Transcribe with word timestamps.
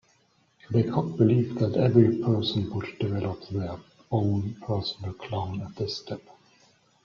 Lecoq 0.71 1.15
believed 1.15 1.59
that 1.59 1.75
every 1.75 2.23
person 2.23 2.67
would 2.73 2.97
develop 2.99 3.47
their 3.49 3.77
own 4.09 4.55
personal 4.65 5.13
clown 5.13 5.61
at 5.61 5.75
this 5.75 5.97
step. 5.99 6.23